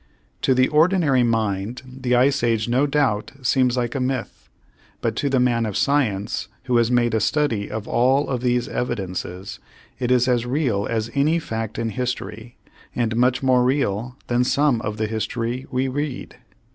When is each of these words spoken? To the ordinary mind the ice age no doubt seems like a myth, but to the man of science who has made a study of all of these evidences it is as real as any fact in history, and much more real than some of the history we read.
To 0.41 0.55
the 0.55 0.67
ordinary 0.67 1.21
mind 1.21 1.83
the 1.85 2.15
ice 2.15 2.41
age 2.41 2.67
no 2.67 2.87
doubt 2.87 3.33
seems 3.43 3.77
like 3.77 3.93
a 3.93 3.99
myth, 3.99 4.49
but 4.99 5.15
to 5.17 5.29
the 5.29 5.39
man 5.39 5.63
of 5.67 5.77
science 5.77 6.47
who 6.63 6.77
has 6.77 6.89
made 6.89 7.13
a 7.13 7.19
study 7.19 7.69
of 7.69 7.87
all 7.87 8.27
of 8.27 8.41
these 8.41 8.67
evidences 8.67 9.59
it 9.99 10.09
is 10.09 10.27
as 10.27 10.43
real 10.47 10.87
as 10.89 11.11
any 11.13 11.37
fact 11.37 11.77
in 11.77 11.89
history, 11.89 12.57
and 12.95 13.15
much 13.15 13.43
more 13.43 13.63
real 13.63 14.17
than 14.25 14.43
some 14.43 14.81
of 14.81 14.97
the 14.97 15.05
history 15.05 15.67
we 15.69 15.87
read. 15.87 16.35